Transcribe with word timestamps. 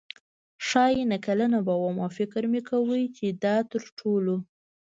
ښايي 0.67 1.03
نهه 1.11 1.19
کلنه 1.25 1.59
به 1.65 1.73
وم 1.81 1.97
او 2.05 2.11
فکر 2.17 2.43
مې 2.51 2.61
کاوه 2.69 2.97
چې 3.17 3.25
دا 3.43 3.55
تر 3.71 3.83
ټولو. 3.99 4.35